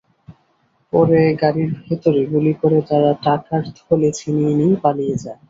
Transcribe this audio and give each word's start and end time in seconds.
পরে 0.93 1.21
গাড়ির 1.41 1.71
ভেতরে 1.81 2.21
গুলি 2.31 2.53
করে 2.61 2.79
তারা 2.89 3.11
টাকার 3.25 3.63
থলে 3.77 4.09
ছিনিয়ে 4.19 4.53
নিয়ে 4.59 4.75
পালিয়ে 4.83 5.15
যায়। 5.23 5.39